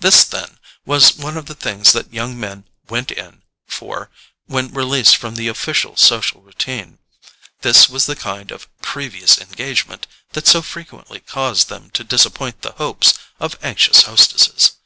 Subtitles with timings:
[0.00, 4.08] This, then, was one of the things that young men "went in" for
[4.46, 6.98] when released from the official social routine;
[7.60, 12.72] this was the kind of "previous engagement" that so frequently caused them to disappoint the
[12.72, 14.78] hopes of anxious hostesses.